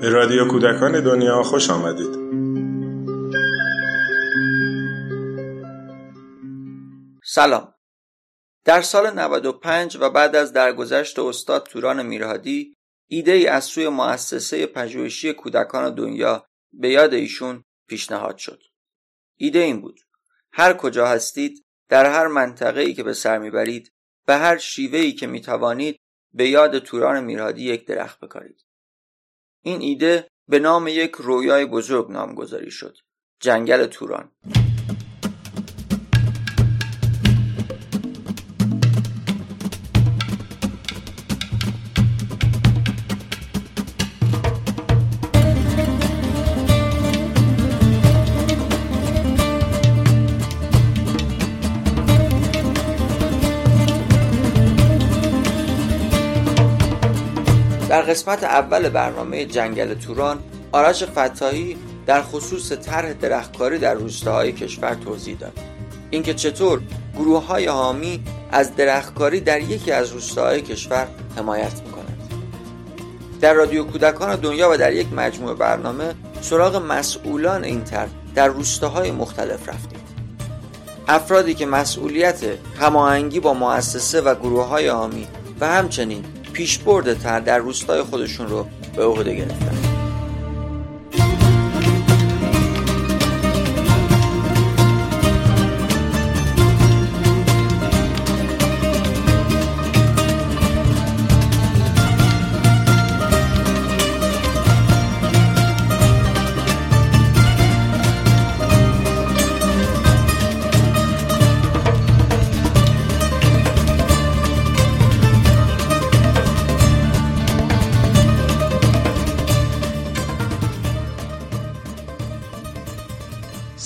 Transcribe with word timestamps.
به 0.00 0.08
رادیو 0.08 0.48
کودکان 0.48 1.04
دنیا 1.04 1.42
خوش 1.42 1.70
آمدید 1.70 2.18
سلام 7.24 7.74
در 8.64 8.82
سال 8.82 9.10
95 9.10 9.96
و 10.00 10.10
بعد 10.10 10.36
از 10.36 10.52
درگذشت 10.52 11.18
استاد 11.18 11.66
توران 11.66 12.06
میرهادی 12.06 12.74
ایده 13.08 13.32
ای 13.32 13.46
از 13.46 13.64
سوی 13.64 13.88
مؤسسه 13.88 14.66
پژوهشی 14.66 15.32
کودکان 15.32 15.94
دنیا 15.94 16.46
به 16.72 16.90
یاد 16.90 17.14
ایشون 17.14 17.64
پیشنهاد 17.88 18.36
شد. 18.36 18.62
ایده 19.36 19.58
این 19.58 19.80
بود 19.80 20.00
هر 20.52 20.72
کجا 20.72 21.06
هستید 21.06 21.64
در 21.88 22.06
هر 22.06 22.26
منطقه 22.26 22.80
ای 22.80 22.94
که 22.94 23.02
به 23.02 23.12
سر 23.12 23.38
می‌برید 23.38 23.92
به 24.28 24.36
هر 24.36 24.58
شیوه 24.58 24.98
ای 24.98 25.12
که 25.12 25.26
می‌توانید 25.26 26.00
به 26.34 26.48
یاد 26.48 26.78
توران 26.78 27.24
میرهادی 27.24 27.62
یک 27.62 27.86
درخت 27.86 28.20
بکارید. 28.20 28.64
این 29.62 29.80
ایده 29.80 30.28
به 30.48 30.58
نام 30.58 30.88
یک 30.88 31.12
رویای 31.14 31.64
بزرگ 31.66 32.10
نامگذاری 32.10 32.70
شد. 32.70 32.98
جنگل 33.40 33.86
توران. 33.86 34.32
در 57.98 58.04
قسمت 58.04 58.44
اول 58.44 58.88
برنامه 58.88 59.44
جنگل 59.44 59.94
توران 59.94 60.38
آرش 60.72 61.04
فتاحی 61.04 61.76
در 62.06 62.22
خصوص 62.22 62.72
طرح 62.72 63.12
درختکاری 63.12 63.78
در 63.78 63.94
روستاهای 63.94 64.52
کشور 64.52 64.94
توضیح 64.94 65.36
داد. 65.36 65.52
اینکه 66.10 66.34
چطور 66.34 66.80
گروه 67.16 67.46
های 67.46 67.66
حامی 67.66 68.24
از 68.52 68.76
درختکاری 68.76 69.40
در 69.40 69.60
یکی 69.60 69.92
از 69.92 70.12
روستاهای 70.12 70.62
کشور 70.62 71.08
حمایت 71.36 71.72
می‌کنند. 71.86 72.32
در 73.40 73.54
رادیو 73.54 73.84
کودکان 73.84 74.36
دنیا 74.36 74.70
و 74.72 74.76
در 74.76 74.92
یک 74.92 75.12
مجموعه 75.12 75.54
برنامه 75.54 76.14
سراغ 76.40 76.76
مسئولان 76.76 77.64
این 77.64 77.84
طرح 77.84 78.10
در 78.34 78.48
روستاهای 78.48 79.10
مختلف 79.10 79.68
رفتیم. 79.68 80.00
افرادی 81.08 81.54
که 81.54 81.66
مسئولیت 81.66 82.40
هماهنگی 82.80 83.40
با 83.40 83.54
مؤسسه 83.54 84.20
و 84.20 84.34
گروه 84.34 84.64
های 84.64 84.88
حامی 84.88 85.26
و 85.60 85.66
همچنین 85.66 86.24
پیشبرد 86.58 87.18
تر 87.18 87.40
در 87.40 87.58
روستای 87.58 88.02
خودشون 88.02 88.46
رو 88.46 88.66
به 88.96 89.04
عهده 89.04 89.34
گرفتن. 89.34 89.87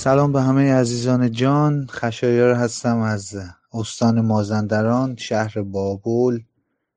سلام 0.02 0.32
به 0.32 0.42
همه 0.42 0.72
عزیزان 0.72 1.32
جان. 1.32 1.86
خشایار 1.90 2.54
هستم 2.54 2.98
از 2.98 3.36
استان 3.72 4.20
مازندران 4.20 5.16
شهر 5.16 5.62
بابل 5.62 6.38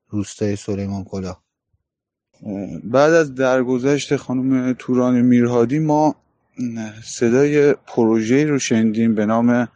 روستای 0.08 0.56
سلیمان 0.56 1.04
کلاه. 1.04 1.42
بعد 2.84 3.12
از 3.12 3.34
درگذشت 3.34 4.16
خانم 4.16 4.72
توران 4.78 5.20
میرهادی 5.20 5.78
ما 5.78 6.16
صدای 7.04 7.72
پروژه 7.72 8.44
رو 8.44 8.58
شنیدیم 8.58 9.14
به 9.14 9.26
نام 9.26 9.68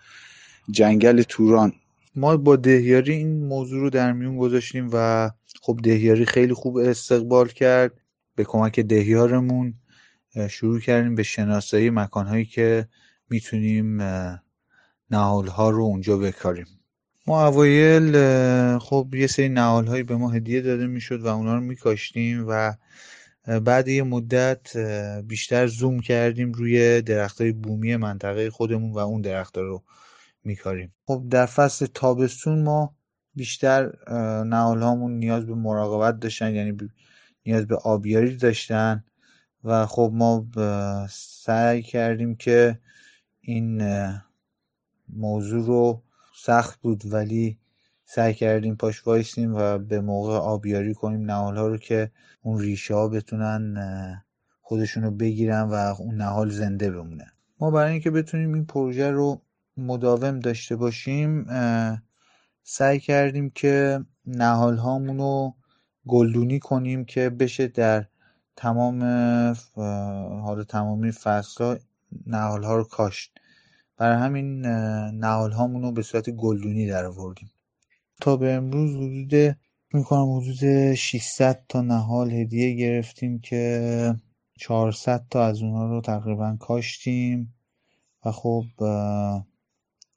جنگل 0.70 1.22
توران. 1.22 1.72
ما 2.16 2.36
با 2.36 2.56
دهیاری 2.56 3.12
این 3.12 3.44
موضوع 3.44 3.80
رو 3.80 3.90
در 3.90 4.12
میون 4.12 4.38
گذاشتیم 4.38 4.90
و 4.92 5.30
خب 5.62 5.80
دهیاری 5.82 6.26
خیلی 6.26 6.54
خوب 6.54 6.76
استقبال 6.76 7.48
کرد. 7.48 7.92
به 8.36 8.44
کمک 8.44 8.80
دهیارمون 8.80 9.74
شروع 10.50 10.80
کردیم 10.80 11.14
به 11.14 11.22
شناسایی 11.22 11.90
مکانهایی 11.90 12.44
که 12.44 12.88
می‌تونیم 13.30 14.02
نهال 15.10 15.46
ها 15.46 15.70
رو 15.70 15.82
اونجا 15.82 16.16
بکاریم. 16.16 16.66
ما 17.26 17.46
اوایل 17.46 18.12
خب 18.78 19.14
یه 19.14 19.26
سری 19.26 19.48
نهال 19.48 19.86
هایی 19.86 20.02
به 20.02 20.16
ما 20.16 20.30
هدیه 20.30 20.60
داده 20.60 20.86
می‌شد 20.86 21.22
و 21.22 21.26
اونا 21.26 21.54
رو 21.54 21.60
میکاشتیم 21.60 22.44
و 22.48 22.74
بعد 23.64 23.88
یه 23.88 24.02
مدت 24.02 24.76
بیشتر 25.26 25.66
زوم 25.66 26.00
کردیم 26.00 26.52
روی 26.52 27.02
درخت 27.02 27.40
های 27.40 27.52
بومی 27.52 27.96
منطقه 27.96 28.50
خودمون 28.50 28.92
و 28.92 28.98
اون 28.98 29.20
درخت 29.20 29.58
رو 29.58 29.82
میکاریم. 30.44 30.94
خب 31.06 31.24
در 31.30 31.46
فصل 31.46 31.86
تابستون 31.94 32.62
ما 32.62 32.94
بیشتر 33.34 33.92
نهال 34.44 34.82
هامون 34.82 35.18
نیاز 35.18 35.46
به 35.46 35.54
مراقبت 35.54 36.20
داشتن 36.20 36.54
یعنی 36.54 36.76
نیاز 37.46 37.66
به 37.66 37.76
آبیاری 37.76 38.36
داشتن 38.36 39.04
و 39.64 39.86
خب 39.86 40.10
ما 40.14 40.46
سعی 41.10 41.82
کردیم 41.82 42.34
که 42.34 42.78
این 43.40 43.82
موضوع 45.08 45.66
رو 45.66 46.02
سخت 46.34 46.80
بود 46.80 47.02
ولی 47.12 47.58
سعی 48.04 48.34
کردیم 48.34 48.76
پاش 48.76 49.06
وایسیم 49.06 49.54
و 49.54 49.78
به 49.78 50.00
موقع 50.00 50.32
آبیاری 50.32 50.94
کنیم 50.94 51.30
نهال 51.30 51.56
ها 51.56 51.66
رو 51.66 51.76
که 51.76 52.10
اون 52.42 52.60
ریشه 52.60 52.94
ها 52.94 53.08
بتونن 53.08 53.76
خودشون 54.60 55.02
رو 55.02 55.10
بگیرن 55.10 55.62
و 55.62 55.74
اون 55.74 56.14
نهال 56.14 56.50
زنده 56.50 56.90
بمونه. 56.90 57.26
ما 57.60 57.70
برای 57.70 57.92
اینکه 57.92 58.10
بتونیم 58.10 58.54
این 58.54 58.64
پروژه 58.66 59.10
رو 59.10 59.42
مداوم 59.76 60.40
داشته 60.40 60.76
باشیم 60.76 61.46
سعی 62.62 63.00
کردیم 63.00 63.50
که 63.50 64.04
نهال 64.26 64.76
هامون 64.76 65.18
رو 65.18 65.54
گلدونی 66.06 66.58
کنیم 66.58 67.04
که 67.04 67.30
بشه 67.30 67.66
در 67.66 68.06
تمام 68.56 69.02
حال 70.44 70.64
تمامی 70.68 71.12
فصل 71.12 71.76
نهال 72.26 72.64
ها 72.64 72.76
رو 72.76 72.84
کاشت. 72.84 73.32
برای 73.96 74.16
همین 74.16 74.66
نهال 75.16 75.52
هامون 75.52 75.82
رو 75.82 75.92
به 75.92 76.02
صورت 76.02 76.30
گلدونی 76.30 76.86
در 76.86 77.04
آوردیم. 77.04 77.50
تا 78.20 78.36
به 78.36 78.52
امروز 78.52 78.96
حدود 78.96 79.56
می‌کنم 79.92 80.36
حدود 80.36 80.94
600 80.94 81.64
تا 81.68 81.80
نهال 81.80 82.30
هدیه 82.32 82.74
گرفتیم 82.74 83.38
که 83.38 84.14
400 84.58 85.26
تا 85.30 85.46
از 85.46 85.62
اونها 85.62 85.86
رو 85.86 86.00
تقریبا 86.00 86.56
کاشتیم. 86.60 87.54
و 88.24 88.32
خب 88.32 88.64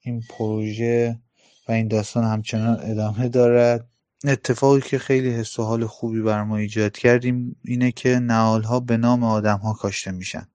این 0.02 0.24
پروژه 0.30 1.20
و 1.68 1.72
این 1.72 1.88
داستان 1.88 2.24
همچنان 2.24 2.80
ادامه 2.81 3.30
دارد. 3.30 3.88
اتفاقی 4.25 4.81
که 4.81 5.00
خیلی 5.00 5.30
حس 5.30 5.60
و 5.60 5.64
حال 5.64 5.86
خوبی 5.86 6.22
بر 6.22 6.44
ما 6.44 6.58
ایجاد 6.58 6.98
کردیم 6.98 7.56
اینه 7.66 7.92
که 7.92 8.20
نهال 8.20 8.64
ها 8.64 8.80
به 8.80 8.98
نام 8.98 9.24
آدم 9.24 9.58
ها 9.58 9.74
کاشته 9.74 10.12
میشن. 10.12 10.48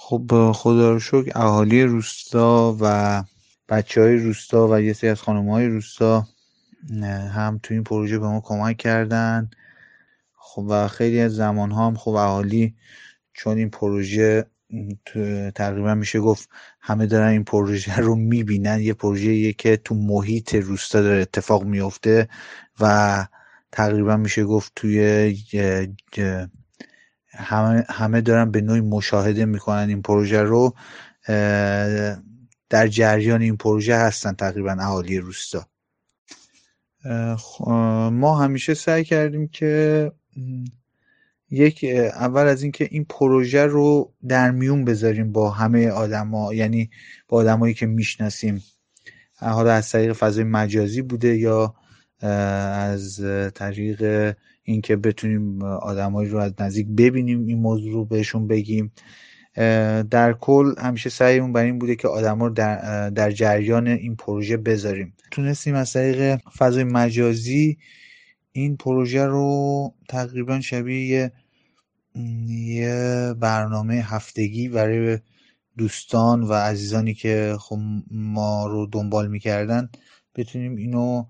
خب 0.00 0.52
خدا 0.54 0.92
رو 0.92 1.00
شکر 1.00 1.32
اهالی 1.34 1.82
روستا 1.82 2.76
و 2.80 3.24
بچه 3.68 4.00
های 4.00 4.16
روستا 4.16 4.68
و 4.68 4.82
یه 4.82 4.92
سری 4.92 5.10
از 5.10 5.22
خانم 5.22 5.50
های 5.50 5.66
روستا 5.66 6.26
هم 7.32 7.60
تو 7.62 7.74
این 7.74 7.84
پروژه 7.84 8.18
به 8.18 8.26
ما 8.26 8.40
کمک 8.44 8.76
کردن. 8.76 9.50
خب 10.34 10.66
و 10.68 10.88
خیلی 10.88 11.20
از 11.20 11.34
زمان 11.34 11.70
ها 11.70 11.86
هم 11.86 11.96
خب 11.96 12.10
اهالی 12.10 12.74
چون 13.32 13.58
این 13.58 13.70
پروژه 13.70 14.46
تقریبا 15.54 15.94
میشه 15.94 16.20
گفت 16.20 16.48
همه 16.80 17.06
دارن 17.06 17.28
این 17.28 17.44
پروژه 17.44 17.96
رو 17.96 18.14
می‌بینن. 18.14 18.80
یه 18.80 18.94
پروژه 18.94 19.52
که 19.52 19.76
تو 19.76 19.94
محیط 19.94 20.54
روستا 20.54 21.02
داره 21.02 21.20
اتفاق 21.22 21.64
میفته 21.64 22.28
و 22.80 23.26
تقریبا 23.72 24.16
میشه 24.16 24.44
گفت 24.44 24.72
توی 24.76 25.36
همه, 27.38 27.84
همه 27.88 28.20
دارن 28.20 28.50
به 28.50 28.60
نوعی 28.60 28.80
مشاهده 28.80 29.44
می‌کنن 29.44 29.88
این 29.88 30.02
پروژه 30.02 30.42
رو 30.42 30.74
در 32.70 32.88
جریان 32.88 33.42
این 33.42 33.56
پروژه 33.56 33.96
هستن 33.96 34.32
تقریبا 34.32 34.76
اهالی 34.80 35.18
روستا. 35.18 35.66
ما 38.10 38.38
همیشه 38.42 38.74
سعی 38.74 39.04
کردیم 39.04 39.48
که 39.48 40.12
یک 41.50 41.84
اول 42.14 42.46
از 42.46 42.62
اینکه 42.62 42.88
این 42.90 43.04
پروژه 43.04 43.64
رو 43.64 44.12
در 44.28 44.50
میون 44.50 44.84
بذاریم 44.84 45.32
با 45.32 45.50
همه 45.50 45.88
آدما 45.88 46.54
یعنی 46.54 46.90
با 47.28 47.38
آدمایی 47.38 47.74
که 47.74 47.86
می‌شناسیم. 47.86 48.62
حالا 49.40 49.72
از 49.72 49.90
طریق 49.90 50.12
فضای 50.12 50.44
مجازی 50.44 51.02
بوده 51.02 51.36
یا 51.36 51.74
از 52.20 53.20
طریق 53.54 54.34
اینکه 54.68 54.96
بتونیم 54.96 55.62
آدمایی 55.62 56.30
رو 56.30 56.38
از 56.38 56.52
نزدیک 56.60 56.86
ببینیم 56.86 57.46
این 57.46 57.58
موضوع 57.58 57.92
رو 57.92 58.04
بهشون 58.04 58.46
بگیم. 58.46 58.92
در 60.10 60.32
کل 60.40 60.74
همیشه 60.78 61.10
سعیمون 61.10 61.52
بر 61.52 61.64
این 61.64 61.78
بوده 61.78 61.96
که 61.96 62.08
آدما 62.08 62.46
رو 62.46 62.52
در, 62.54 63.10
در 63.10 63.30
جریان 63.30 63.88
این 63.88 64.16
پروژه 64.16 64.56
بذاریم. 64.56 65.14
تونستیم 65.30 65.74
از 65.74 65.92
طریق 65.92 66.40
فضای 66.58 66.84
مجازی 66.84 67.78
این 68.52 68.76
پروژه 68.76 69.26
رو 69.26 69.94
تقریبا 70.08 70.60
شبیه 70.60 71.32
یه 72.48 73.34
برنامه 73.40 73.94
هفتگی 73.94 74.68
برای 74.68 75.18
دوستان 75.78 76.42
و 76.42 76.52
عزیزانی 76.52 77.14
که 77.14 77.56
خب 77.60 77.78
ما 78.10 78.66
رو 78.66 78.86
دنبال 78.86 79.28
می‌کردن 79.28 79.88
بتونیم 80.34 80.76
اینو 80.76 81.24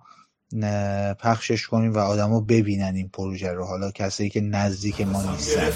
پخشش 1.21 1.67
کنیم 1.67 1.93
و 1.95 1.99
آدما 1.99 2.41
ببینن 2.41 2.93
این 2.95 3.09
پروژه 3.09 3.53
رو. 3.53 3.65
حالا 3.65 3.91
کسایی 3.91 4.31
که 4.31 4.41
نزدیک 4.41 5.00
ما 5.00 5.23
نیستن. 5.23 5.71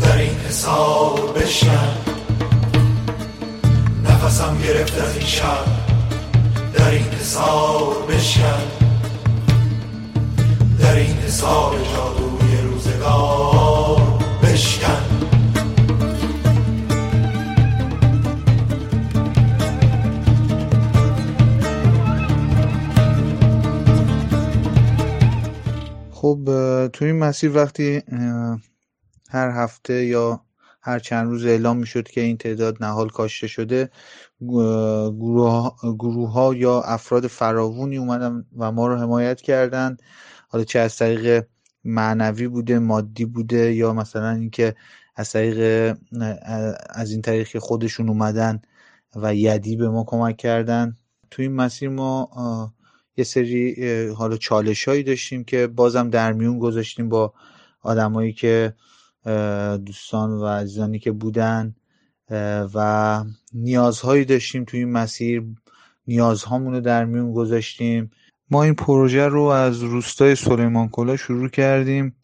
در 0.00 0.18
این 0.18 0.34
حساب 0.48 1.38
بشکن 1.38 1.96
نفسم 4.04 4.58
گرفت 4.58 5.00
از 5.00 5.16
این 5.16 5.26
شب. 5.26 5.64
در 6.74 6.90
این 6.90 7.02
حساب 7.02 8.12
بشکن 8.12 8.62
در 10.78 10.94
این 10.94 11.16
حساب 11.16 11.74
جادوی 11.94 12.56
روزگار 12.62 14.00
بشکن. 14.42 15.09
خب 26.20 26.40
تو 26.92 27.04
این 27.04 27.18
مسیر 27.18 27.56
وقتی 27.56 28.02
هر 29.30 29.50
هفته 29.50 30.04
یا 30.04 30.44
هر 30.82 30.98
چند 30.98 31.26
روز 31.26 31.46
اعلام 31.46 31.76
می‌شد 31.76 32.08
که 32.08 32.20
این 32.20 32.36
تعداد 32.36 32.76
نهال 32.84 33.08
کاشته 33.08 33.46
شده 33.46 33.90
گروه 34.40 36.30
ها 36.32 36.54
یا 36.54 36.80
افراد 36.80 37.26
فراوونی 37.26 37.96
اومدن 37.96 38.44
و 38.56 38.72
ما 38.72 38.86
رو 38.86 38.96
حمایت 38.96 39.40
کردند 39.40 40.02
حالا 40.48 40.64
چه 40.64 40.78
از 40.78 40.96
طریق 40.96 41.46
معنوی 41.84 42.48
بوده 42.48 42.78
مادی 42.78 43.24
بوده 43.24 43.74
یا 43.74 43.92
مثلا 43.92 44.30
اینکه 44.30 44.74
از 45.16 45.32
طریق 45.32 45.96
از 46.90 47.10
این 47.10 47.22
طریق 47.22 47.58
خودشون 47.58 48.08
اومدن 48.08 48.62
و 49.16 49.34
یدی 49.34 49.76
به 49.76 49.88
ما 49.88 50.04
کمک 50.06 50.36
کردن. 50.36 50.96
تو 51.30 51.42
این 51.42 51.52
مسیر 51.52 51.88
ما 51.88 52.30
یه 53.20 53.24
سری 53.24 53.74
حالا 54.16 54.36
چالش 54.36 54.88
هایی 54.88 55.02
داشتیم 55.02 55.44
که 55.44 55.66
بازم 55.66 56.10
در 56.10 56.32
میون 56.32 56.58
گذاشتیم 56.58 57.08
با 57.08 57.32
آدمایی 57.82 58.32
که 58.32 58.74
دوستان 59.86 60.30
و 60.30 60.46
عزیزانی 60.46 60.98
که 60.98 61.12
بودن 61.12 61.74
و 62.74 63.24
نیازهایی 63.54 64.24
داشتیم 64.24 64.64
توی 64.64 64.80
این 64.80 64.92
مسیر. 64.92 65.42
نیازهامون 66.06 66.72
رو 66.72 66.80
در 66.80 67.04
میون 67.04 67.32
گذاشتیم. 67.32 68.10
ما 68.50 68.62
این 68.62 68.74
پروژه 68.74 69.26
رو 69.28 69.42
از 69.42 69.82
روستای 69.82 70.34
سلیمان 70.34 70.88
کلا 70.88 71.16
شروع 71.16 71.48
کردیم 71.48 72.16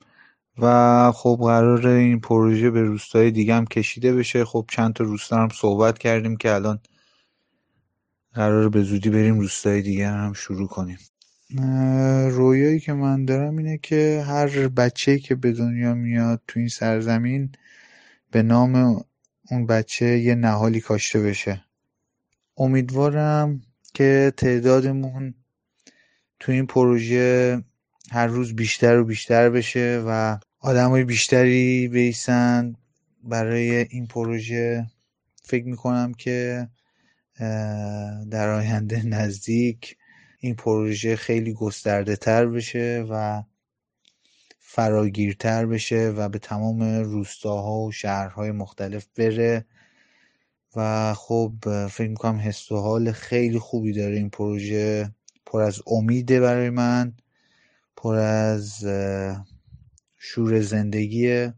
و 0.58 1.12
خب 1.12 1.38
قرار 1.42 1.86
این 1.86 2.20
پروژه 2.20 2.70
به 2.70 2.82
روستای 2.82 3.30
دیگه 3.30 3.54
هم 3.54 3.66
کشیده 3.66 4.14
بشه. 4.14 4.44
خب 4.44 4.64
چند 4.70 4.94
تا 4.94 5.04
روستا 5.04 5.36
هم 5.36 5.48
صحبت 5.48 5.98
کردیم 5.98 6.36
که 6.36 6.54
الان 6.54 6.80
قرار 8.36 8.68
به 8.68 8.82
زودی 8.82 9.10
بریم 9.10 9.40
روستای 9.40 9.82
دیگه 9.82 10.08
هم 10.08 10.32
شروع 10.32 10.68
کنیم. 10.68 10.98
رویایی 12.30 12.80
که 12.80 12.92
من 12.92 13.24
دارم 13.24 13.56
اینه 13.56 13.78
که 13.78 14.24
هر 14.26 14.68
بچه 14.68 15.18
که 15.18 15.34
به 15.34 15.52
دنیا 15.52 15.94
میاد 15.94 16.42
تو 16.48 16.58
این 16.58 16.68
سرزمین 16.68 17.52
به 18.30 18.42
نام 18.42 19.04
اون 19.50 19.66
بچه 19.66 20.18
یه 20.18 20.34
نهالی 20.34 20.80
کاشته 20.80 21.20
بشه. 21.20 21.64
امیدوارم 22.56 23.62
که 23.94 24.32
تعدادمون 24.36 25.34
تو 26.40 26.52
این 26.52 26.66
پروژه 26.66 27.62
هر 28.10 28.26
روز 28.26 28.56
بیشتر 28.56 28.98
و 28.98 29.04
بیشتر 29.04 29.50
بشه 29.50 30.04
و 30.06 30.38
های 30.62 31.04
بیشتری 31.04 31.88
بیسن 31.88 32.76
برای 33.24 33.86
این 33.90 34.06
پروژه. 34.06 34.86
فکر 35.42 35.64
می‌کنم 35.64 36.14
که 36.14 36.68
در 38.30 38.48
آینده 38.48 39.06
نزدیک 39.06 39.96
این 40.38 40.54
پروژه 40.54 41.16
خیلی 41.16 41.52
گسترده 41.52 42.16
تر 42.16 42.46
بشه 42.46 43.06
و 43.10 43.42
فراگیرتر 44.58 45.66
بشه 45.66 46.12
و 46.16 46.28
به 46.28 46.38
تمام 46.38 46.82
روستاها 46.82 47.78
و 47.80 47.92
شهرهای 47.92 48.50
مختلف 48.50 49.06
بره. 49.16 49.64
و 50.76 51.14
خب 51.14 51.52
فکر 51.90 52.08
می‌کنم 52.08 52.38
حس 52.38 52.72
و 52.72 52.76
حال 52.76 53.12
خیلی 53.12 53.58
خوبی 53.58 53.92
داره 53.92 54.16
این 54.16 54.30
پروژه. 54.30 55.10
پر 55.46 55.62
از 55.62 55.82
امیده 55.86 56.40
برای 56.40 56.70
من. 56.70 57.12
پر 57.96 58.14
از 58.14 58.84
شور 60.16 60.60
زندگی 60.60 61.48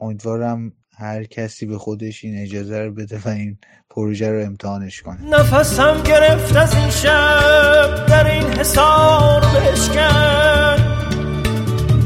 امیدوارم 0.00 0.72
هر 0.92 1.24
کسی 1.24 1.66
به 1.66 1.78
خودش 1.78 2.24
این 2.24 2.38
اجازه 2.38 2.78
رو 2.78 2.92
بده 2.92 3.18
و 3.24 3.28
این 3.28 3.58
پروژه 3.98 4.32
رو 4.32 4.44
امتحانش 4.44 5.02
کنه. 5.02 5.18
نفسم 5.30 6.02
گرفت 6.02 6.56
از 6.56 6.74
این 6.74 6.90
شب 6.90 8.06
در 8.06 8.30
این 8.30 8.44
حسار 8.44 9.40
بشکن 9.40 10.76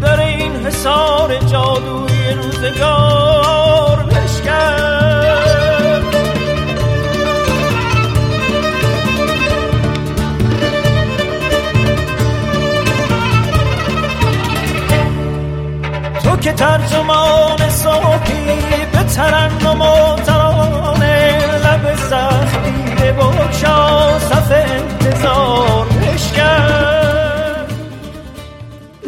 در 0.03 0.21
این 0.21 0.53
حسار 0.53 1.37
جادوی 1.39 2.33
روزگار 2.43 4.05
بشکن 4.05 4.83
تو 16.25 16.37
که 16.37 16.53
ترجمان 16.53 17.71
صافی 17.71 18.45
به 18.93 19.03
ترنم 19.03 19.81
و 19.81 20.17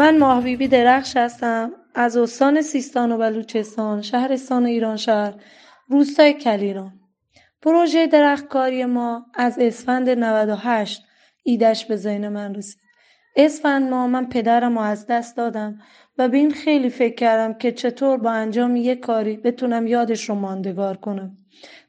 من 0.04 0.18
ماهبیبی 0.18 0.68
درخش 0.68 1.16
هستم. 1.16 1.72
از 1.94 2.16
استان 2.16 2.62
سیستان 2.62 3.12
و 3.12 3.18
بلوچستان 3.18 4.02
شهرستان 4.02 4.66
ایران 4.66 4.96
شهر 4.96 5.34
روستای 5.88 6.32
کلیران. 6.32 6.92
پروژه 7.62 8.06
درختکاری 8.06 8.84
ما 8.84 9.26
از 9.34 9.58
اسفند 9.58 10.10
98 10.10 11.02
ایدش 11.42 11.84
به 11.84 11.96
ذهن 11.96 12.28
من 12.28 12.54
رسید. 12.54 12.80
اسفند 13.36 13.90
ما 13.90 14.06
من 14.06 14.28
پدرم 14.28 14.78
رو 14.78 14.84
از 14.84 15.06
دست 15.06 15.36
دادم 15.36 15.80
و 16.18 16.28
به 16.28 16.36
این 16.36 16.50
خیلی 16.50 16.88
فکر 16.88 17.14
کردم 17.14 17.54
که 17.54 17.72
چطور 17.72 18.16
با 18.16 18.30
انجام 18.30 18.76
یک 18.76 19.00
کاری 19.00 19.36
بتونم 19.36 19.86
یادش 19.86 20.28
رو 20.28 20.34
ماندگار 20.34 20.96
کنم. 20.96 21.38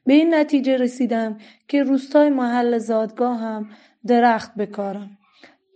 به 0.06 0.12
این 0.12 0.34
نتیجه 0.34 0.76
رسیدم 0.76 1.38
که 1.68 1.82
روستای 1.82 2.30
محل 2.30 2.78
زادگاه 2.78 3.38
هم 3.38 3.70
درخت 4.06 4.54
بکارم. 4.54 5.15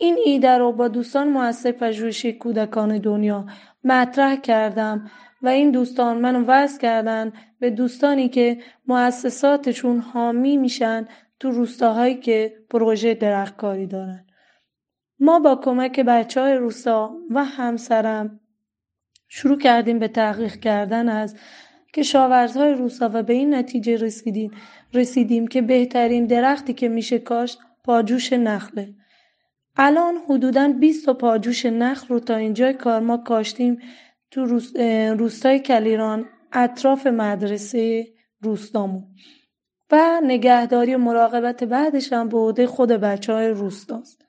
این 0.03 0.19
ایده 0.25 0.59
رو 0.59 0.73
با 0.73 0.89
دوستان 0.89 1.29
مؤسسه 1.29 1.73
پژوهشی 1.73 2.33
کودکان 2.33 2.99
دنیا 2.99 3.47
مطرح 3.85 4.37
کردم 4.37 5.11
و 5.43 5.49
این 5.49 5.71
دوستان 5.71 6.19
منو 6.19 6.45
وصل 6.47 6.81
کردن 6.81 7.33
به 7.59 7.71
دوستانی 7.71 8.29
که 8.29 8.59
مؤسساتشون 8.87 9.99
حامی 9.99 10.57
میشن 10.57 11.09
تو 11.41 11.51
روستاهایی 11.51 12.15
که 12.15 12.55
پروژه 12.71 13.15
درختکاری 13.15 13.87
دارن. 13.87 14.27
ما 15.19 15.39
با 15.39 15.57
کمک 15.57 16.01
بچه 16.01 16.41
های 16.41 16.55
روستا 16.55 17.15
و 17.31 17.45
همسرم 17.45 18.41
شروع 19.29 19.59
کردیم 19.59 19.99
به 19.99 20.09
تحقیق 20.09 20.57
کردن 20.57 21.09
از 21.09 21.37
کشاورزهای 21.95 22.75
روستا 22.75 23.11
و 23.13 23.23
به 23.23 23.33
این 23.33 23.55
نتیجه 23.55 23.97
رسیدیم 23.97 24.51
رسیدیم 24.95 25.47
که 25.47 25.63
بهترین 25.63 26.27
درختی 26.27 26.75
که 26.75 26.89
میشه 26.89 27.19
کاشت 27.19 27.59
پاجوش 27.85 28.33
نخله. 28.33 28.95
الان 29.83 30.17
حدودا 30.29 30.69
20 30.81 31.07
تا 31.07 31.15
پاجوش 31.15 31.67
نخل 31.67 32.09
رو 32.09 32.21
تا 32.21 32.37
اینجای 32.37 32.73
کار 32.73 33.01
ما 33.01 33.17
کاشتیم 33.17 33.79
تو 34.31 34.45
روستای 35.19 35.59
کلیران 35.59 36.27
اطراف 36.53 37.07
مدرسه 37.07 38.07
روستامون. 38.41 39.05
و 39.91 40.21
نگهداری 40.25 40.95
و 40.95 40.99
مراقبت 40.99 41.65
بعدش 41.65 42.13
هم 42.13 42.29
به 42.29 42.39
عهده 42.39 42.67
خود 42.67 42.89
بچه 42.89 43.33
های 43.33 43.49
روستاست. 43.49 44.25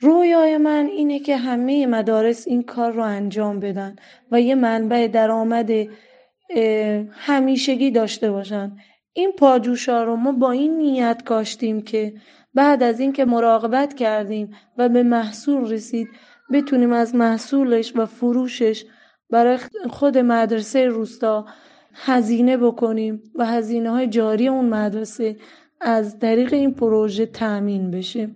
رویای 0.00 0.58
من 0.58 0.86
اینه 0.86 1.18
که 1.18 1.36
همه 1.36 1.86
مدارس 1.86 2.48
این 2.48 2.62
کار 2.62 2.92
رو 2.92 3.02
انجام 3.02 3.60
بدن 3.60 3.96
و 4.30 4.40
یه 4.40 4.54
منبع 4.54 5.06
درآمد 5.06 5.70
همیشگی 7.10 7.90
داشته 7.90 8.30
باشن. 8.30 8.76
این 9.12 9.32
پاجوشا 9.32 10.04
رو 10.04 10.16
ما 10.16 10.32
با 10.32 10.50
این 10.50 10.78
نیت 10.78 11.22
کاشتیم 11.24 11.82
که 11.82 12.14
بعد 12.54 12.82
از 12.82 13.00
اینکه 13.00 13.24
مراقبت 13.24 13.94
کردیم 13.94 14.56
و 14.78 14.88
به 14.88 15.02
محصول 15.02 15.70
رسید 15.70 16.08
بتونیم 16.52 16.92
از 16.92 17.14
محصولش 17.14 17.92
و 17.96 18.06
فروشش 18.06 18.84
برای 19.30 19.58
خود 19.90 20.18
مدرسه 20.18 20.86
روستا 20.86 21.46
هزینه 21.94 22.56
بکنیم 22.56 23.22
و 23.34 23.46
هزینه 23.46 23.90
های 23.90 24.06
جاری 24.06 24.48
اون 24.48 24.64
مدرسه 24.64 25.36
از 25.80 26.18
طریق 26.18 26.52
این 26.52 26.74
پروژه 26.74 27.26
تأمین 27.26 27.90
بشه. 27.90 28.30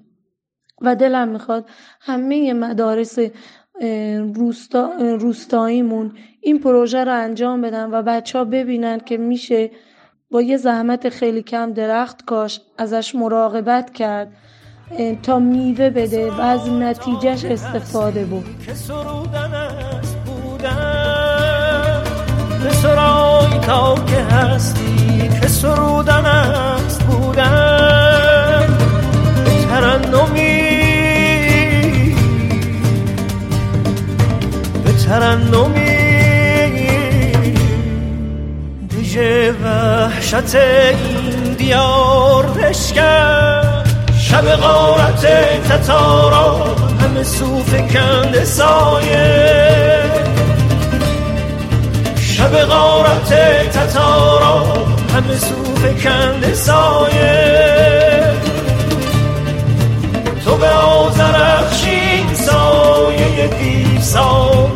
و 0.81 0.97
دلم 0.97 1.29
می‌خواد 1.29 1.69
همه 2.01 2.53
مدارس 2.53 3.19
روستا، 4.35 4.93
روستاییمون 4.99 6.13
این 6.41 6.59
پروژه 6.59 7.05
رو 7.05 7.15
انجام 7.15 7.61
بدن 7.61 7.91
و 7.91 8.03
بچه 8.03 8.39
ها 8.39 8.45
ببینن 8.45 8.99
که 8.99 9.17
میشه 9.17 9.71
با 10.31 10.43
یه 10.43 10.57
زحمت 10.57 11.09
خیلی 11.09 11.43
کم 11.43 11.73
درخت 11.73 12.25
کاش 12.25 12.61
ازش 12.79 13.15
مراقبت 13.15 13.93
کرد 13.93 14.33
تا 15.23 15.39
میوه 15.39 15.91
بده 15.91 16.31
و 16.31 16.41
از 16.41 16.69
نتیجهش 16.69 17.45
استفاده 17.45 18.25
بود. 18.25 18.45
به 22.65 22.73
سرای 22.73 23.59
تا 23.61 23.95
که 23.95 24.17
هستی 24.17 25.29
که 25.41 25.49
سرودن 25.49 26.27
است 26.27 27.03
بودن 27.03 28.79
به 29.45 29.51
ترنمی 29.67 30.79
به 34.85 34.93
ترنمی. 34.93 35.88
دیجه 39.19 39.53
وحشت 39.53 40.55
این 40.55 41.55
دیار 41.59 42.47
بشکن 42.47 43.85
شب 44.21 44.57
غارت 44.57 45.27
تتارا 45.69 46.77
همه 47.01 47.23
صوف 47.23 47.75
کند 47.93 48.45
سایه. 48.45 50.03
شب 52.21 52.65
غارت 52.65 53.29
تتارا 53.71 54.65
همه 55.15 55.37
صوف 55.39 56.05
کند 56.05 56.55
سایه. 56.55 58.19
تو 60.45 60.57
به 60.57 60.69
آزرخشین 60.69 62.35
سایه 62.35 63.47
دیو 63.47 64.01
سالش 64.01 64.68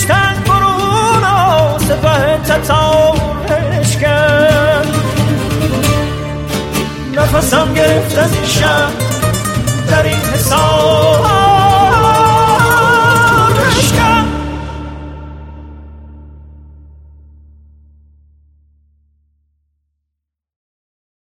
کشتن 0.00 0.42
برون 0.46 1.24
آسفه 1.24 1.88
سپه 1.88 2.38
تطاورش 2.44 3.96
کرد. 3.96 4.86
نفسم 7.14 7.74
گرفت 7.74 8.18
از 8.18 8.34
این 8.34 8.44
شب 8.44 8.90
در 9.90 10.02
این 10.02 10.19